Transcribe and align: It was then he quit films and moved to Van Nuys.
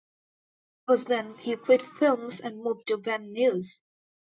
It 0.87 0.91
was 0.91 1.05
then 1.05 1.37
he 1.37 1.55
quit 1.57 1.83
films 1.83 2.39
and 2.41 2.63
moved 2.63 2.87
to 2.87 2.97
Van 2.97 3.31
Nuys. 3.31 3.81